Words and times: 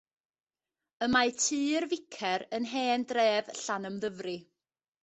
Y 1.05 1.09
mae 1.15 1.33
Tŷ'r 1.43 1.87
Ficer 1.93 2.47
yn 2.59 2.67
hen 2.73 3.07
dref 3.13 3.55
Llanymddyfri. 3.63 4.37